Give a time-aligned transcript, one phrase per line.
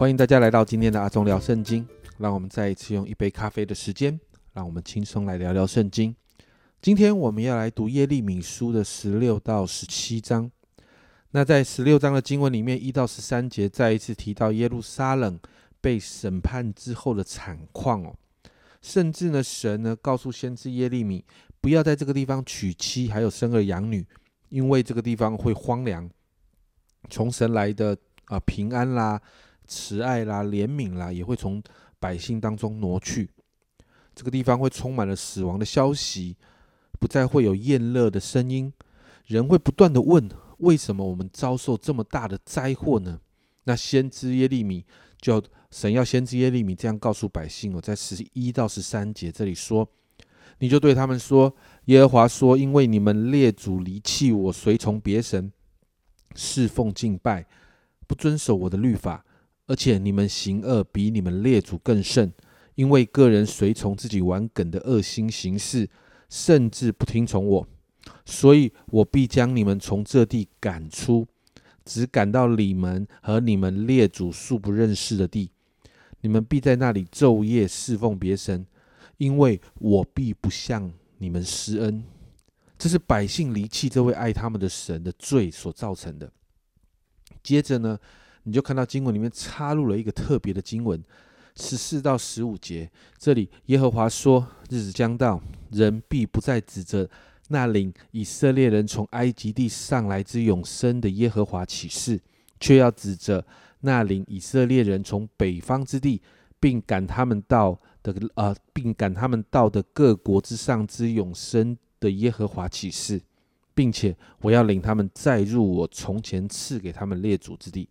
[0.00, 1.86] 欢迎大家来到今天的阿忠聊圣经。
[2.16, 4.18] 让我们再一次用一杯咖啡的时间，
[4.54, 6.16] 让我们轻松来聊聊圣经。
[6.80, 10.50] 今天我们要来读耶利米书的十六到十七章。
[11.32, 15.38] 那在十六章的经文里面，一到十三节再一次提到耶路撒冷
[15.82, 18.16] 被审判之后的惨况哦。
[18.80, 21.22] 甚至呢，神呢告诉先知耶利米，
[21.60, 24.06] 不要在这个地方娶妻，还有生儿养女，
[24.48, 26.08] 因为这个地方会荒凉。
[27.10, 29.20] 从神来的啊平安啦。
[29.70, 31.62] 慈爱啦，怜悯啦，也会从
[32.00, 33.30] 百姓当中挪去。
[34.16, 36.36] 这个地方会充满了死亡的消息，
[36.98, 38.72] 不再会有厌乐的声音。
[39.26, 43.20] 人会不断的问：为什么我们遭受这么大的灾祸呢？
[43.64, 44.84] 那先知耶利米
[45.20, 49.88] 就神要先知耶利米这样告诉百姓哦，在十一到十三节这里说：
[50.58, 55.52] 你就对他们说，耶和华说，因为你们列祖离弃我，随从别神，
[56.34, 57.46] 侍奉敬拜，
[58.08, 59.24] 不遵守我的律法。
[59.70, 62.32] 而且你们行恶比你们列祖更甚，
[62.74, 65.88] 因为个人随从自己玩梗的恶心行事，
[66.28, 67.68] 甚至不听从我，
[68.24, 71.28] 所以我必将你们从这地赶出，
[71.84, 75.52] 只赶到你们和你们列祖素不认识的地。
[76.22, 78.66] 你们必在那里昼夜侍奉别神，
[79.18, 82.02] 因为我必不向你们施恩。
[82.76, 86.32] 这是百姓离弃这位爱他们的神的罪所造成的。
[87.40, 88.00] 接着呢？
[88.44, 91.02] 你就看到经文里面插入了一个特别的经文，
[91.56, 92.90] 十四到十五节。
[93.18, 97.08] 这里耶和华说：“日子将到，人必不再指着
[97.48, 102.18] 那领以色列人从埃及地上来之永生的耶和华起誓，
[102.58, 103.44] 却要指着
[103.80, 106.22] 那领以色列人从北方之地，
[106.58, 113.20] 并赶他们到的呃，并赶他们到的各国之上之永生的耶和华起誓，
[113.74, 117.86] 并且我要领他们再入我从前赐给他们列祖之地。”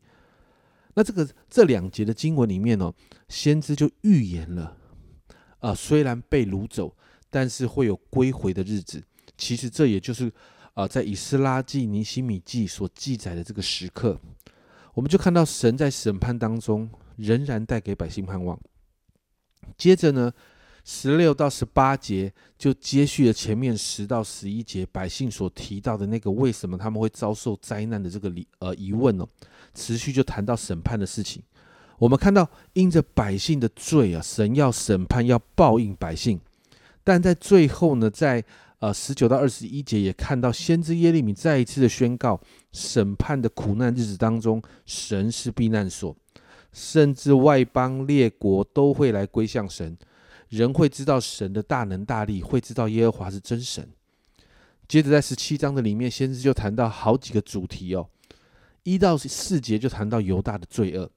[0.93, 2.93] 那这个这两节的经文里面呢，
[3.27, 4.75] 先知就预言了，
[5.59, 6.95] 啊，虽然被掳走，
[7.29, 9.03] 但是会有归回的日子。
[9.37, 10.31] 其实这也就是
[10.73, 14.19] 啊，在以斯拉记、尼西米记所记载的这个时刻，
[14.93, 18.59] 我们就看到神在审判当中仍然带给百姓盼望。
[19.77, 20.31] 接着呢。
[20.85, 29.27] 十六到十八节就接续了前面十到十一节百姓所提到的那个为什么他们会遭受灾难的这个理呃疑问哦，
[29.73, 31.41] 持续就谈到审判的事情。
[31.97, 36.39] 我们看到因着百姓的罪啊，神要审判要报应百姓，
[37.03, 38.43] 但在最后呢，在
[38.79, 42.39] 呃十九到二十一节也看到先知耶利米再一次的宣告，
[42.71, 46.15] 审判的苦难日子当中，神是避难所，
[46.71, 49.97] 甚至外邦列国都会来归向神。
[50.47, 53.87] 人会知道神的大能大力，会知道耶和华是真神。
[54.87, 58.09] 接着在十七章的里面，先知就谈到好几个主题哦，
[58.93, 61.09] 一到四节就谈到犹大的罪恶，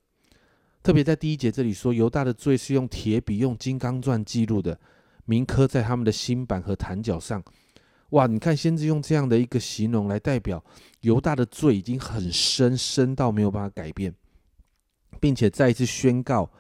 [0.83, 4.79] 特别在第一节这里说，犹大的罪是用铁笔、用金刚钻记录的，
[5.25, 7.43] 铭刻在他们的心板和坛角上。
[8.11, 10.63] 哇，你看先知用这样的一个形容来代表
[11.01, 14.15] 犹大的罪已经很深，深到没有办法改变，
[15.19, 16.51] 并且再一次宣告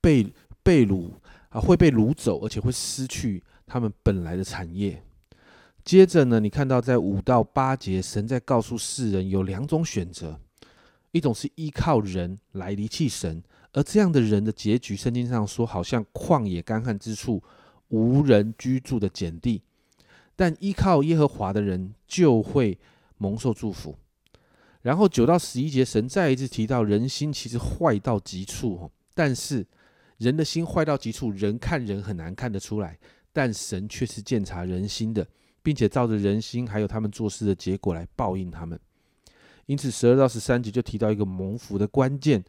[0.00, 0.32] 被
[0.62, 1.12] 被掳。
[1.50, 5.02] 啊，会被掳走，而且会失去他们本来的产业。
[5.84, 10.38] 接着呢，你看到在五到八节，神在告诉世人有两种选择：
[11.12, 17.42] 一种是依靠人来离弃神，而这样的人的结局，圣经上说好像旷野干旱之处，
[17.88, 19.62] 无人居住的碱地；
[20.36, 22.78] 但依靠耶和华的人就会
[23.18, 23.96] 蒙受祝福。
[24.82, 29.66] 然后九到十一节，神再一次提到人心其实坏到极处，但是。
[30.20, 32.98] 人的心坏到极处，人看人很难看得出来，
[33.32, 35.26] 但神却是鉴察人心的，
[35.62, 38.78] 并且照着人心还有他们做事的结果来报应他们。
[39.70, 42.42] 因此，十二到十三节就提到一个蒙福的关键，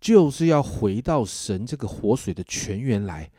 [0.00, 3.30] 就是要回到神这个活水的泉源来，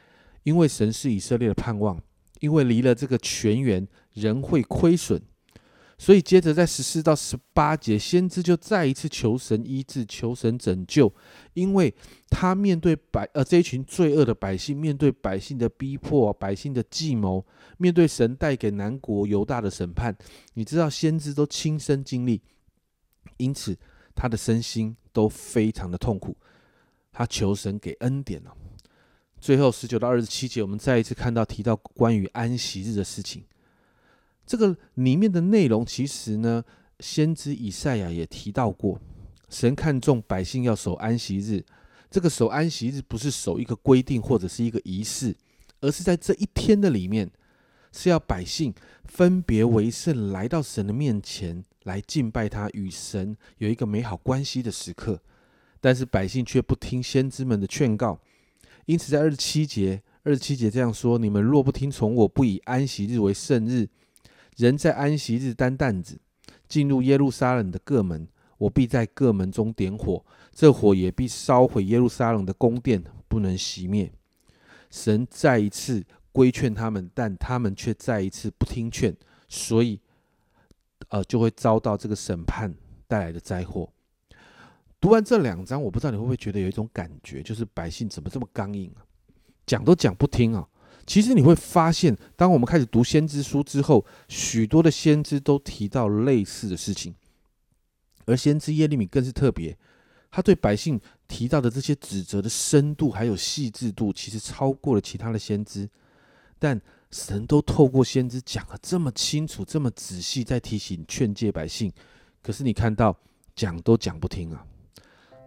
[0.43, 2.01] 因为神是以色列的盼望，
[2.39, 5.21] 因为离了这个泉源，人会亏损。
[5.97, 11.13] 所以，接着在十四到十八节，先知就再一次求神医治、求神拯救，
[11.55, 11.93] 因为
[12.29, 17.45] 他面对百呃这一群罪恶的百姓，面对百姓的逼迫、百姓的计谋，
[17.79, 20.15] 面对神带给南国犹大的审判，
[20.53, 22.41] 你知道，先知都亲身经历，
[23.37, 23.77] 因此
[24.15, 26.35] 他的身心都非常的痛苦。
[27.11, 28.55] 他求神给恩典了。
[29.41, 33.43] 最后十九到二十七节，我们再一次看到提到关于安息日的事情。
[34.45, 36.63] 这个里面的内容，其实呢，
[36.99, 38.99] 先知以赛亚也提到过，
[39.49, 41.63] 神看重百姓要守安息日。
[42.09, 45.35] 这个守安息日不是守一个规定或者是一个仪式，
[45.81, 47.29] 而是在这一天的里面，
[47.91, 48.73] 是要百姓
[49.05, 55.19] 分别为圣，来到神的面前来敬拜他，与神有一个美好关系的时刻。
[55.81, 58.19] 但是百姓却不听先知们的劝告，
[58.85, 63.87] 因此在二十七节，二十七节这样说：你们若不听从我，不以安息日为圣日，
[64.57, 66.19] 人在安息日担担子，
[66.67, 68.27] 进入耶路撒冷的各门，
[68.59, 74.11] 我必在各门中点火，这火也必烧毁耶路撒冷的宫殿，不能熄灭。
[74.91, 76.03] 神再一次
[76.33, 79.15] 规劝他们，但他们却再一次不听劝，
[79.47, 80.01] 所以，
[81.07, 82.75] 呃，就会遭到这个审判
[83.07, 83.89] 带来的灾祸。
[84.99, 89.01] 读完这两章，我不知道你会不会觉得有一种感觉，就是百姓怎么这么刚硬啊？
[89.65, 90.67] 讲都讲不听啊！
[91.05, 97.15] 其实你会发现，当我们开始读先知书之后，许多的先知都提到类似的事情，
[98.25, 99.77] 而先知耶利米更是特别。
[100.31, 105.89] 他对百姓提到的这些指责的深度还有细致度，其实超过了其他的先知。
[106.59, 106.79] 但
[107.11, 111.91] 神都透过先知讲了这么清楚、这么仔细，在提醒、劝诫百姓。
[112.41, 113.15] 可是你看到
[113.55, 114.63] 讲都讲不听啊！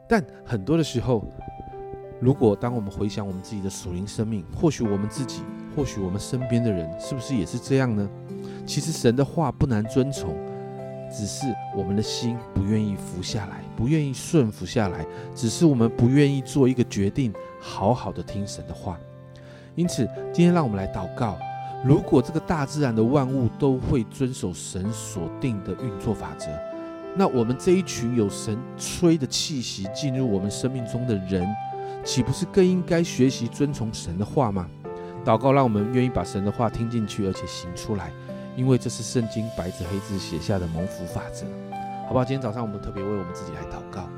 [0.08, 1.24] 但很多的时候，
[2.20, 5.42] 如果当我们回想我们自己的属灵生命，或许我们自己，
[5.76, 8.10] 或许我们身边的人，是不是也是这样呢？
[8.66, 10.36] 其实神的话不难遵从。
[11.14, 18.98] 只是我们的心不愿意服下来，不愿意顺服下来，只是我们不愿意做一个决定，好好的听神的话。
[19.74, 21.38] 因此，今天让我们来祷告：
[21.84, 26.46] 如果这个大自然的万物都会遵守神所定的运作法则，
[27.16, 31.46] 那我们这一群有神吹的气息进入我们生命中的人，
[32.04, 34.68] 岂不是更应该学习遵从神的话吗？
[35.24, 38.10] 祷告，让我们愿意把神的话听进去，而且行出来。
[38.54, 41.46] 因为这是圣经白纸黑字写下的蒙福法则，
[42.06, 42.24] 好不好？
[42.24, 44.08] 今天早上我们特别为我们自己来祷告，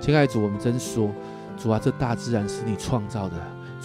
[0.00, 1.10] 亲爱的主，我们真说，
[1.56, 3.34] 主啊，这大自然是你创造的，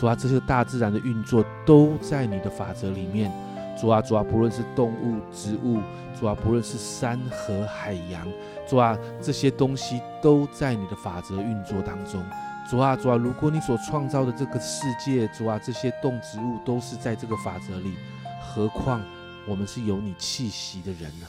[0.05, 3.31] 主啊，这些大自然的运作都在你的法则里面，
[3.75, 5.79] 主啊，主啊，不论是动物、植物，
[6.19, 8.23] 主啊，不论是山河海洋，
[8.67, 12.23] 主啊，这些东西都在你的法则运作当中，
[12.69, 17.95] 主啊，主啊，如果你所创造的这个世界，主啊，这些动植物都是在这个法则里，
[18.39, 19.01] 何况？
[19.47, 21.25] 我们是有你气息的人呢，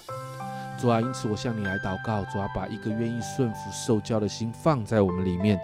[0.79, 5.59] 主啊，因此我向你来祷告，主啊，把一个愿意顺服受教的心放在我们里面，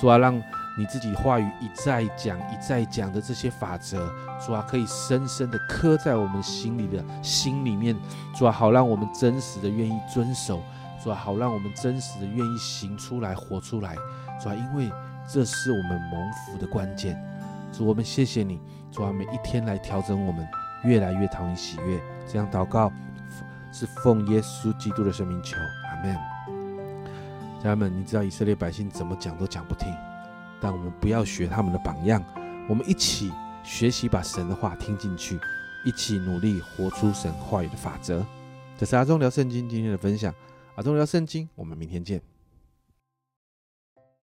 [0.00, 0.42] 主啊，让
[0.76, 4.10] 你自己话语一再讲、一再讲的这些法则，
[4.44, 7.96] 主啊，可以深深的刻在我们心里的心里面，
[8.34, 10.60] 主啊，好让我们真实的愿意遵守，
[11.02, 13.94] 主啊，好让我们真实的愿意行出来、活出来，
[14.40, 14.90] 主啊，因为
[15.26, 17.16] 这是我们蒙福的关键，
[17.72, 18.60] 主，我们谢谢你，
[18.90, 20.46] 主啊，每一天来调整我们。
[20.84, 21.98] 越来越讨你喜悦，
[22.30, 22.92] 这样祷告
[23.72, 25.56] 是奉耶稣基督的生命求，
[25.88, 26.14] 阿门。
[27.58, 29.88] 家人们，你知道以色列百姓怎么讲都讲不听，
[30.64, 32.24] 但我们不要学他们的榜样，
[32.70, 33.30] 我们一起
[33.62, 35.38] 学习把神的话听进去，
[35.84, 38.24] 一起努力活出神话语的法则。
[38.78, 40.34] 这是阿忠聊圣经今天的分享，
[40.76, 42.33] 阿忠聊圣经，我们明天见。